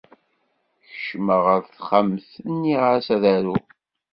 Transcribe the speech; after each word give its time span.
Kecmeɣ 0.87 1.39
ɣer 1.47 1.61
texxamt 1.63 2.29
nniɣ-as 2.51 3.07
ad 3.15 3.23
aruɣ. 3.35 3.63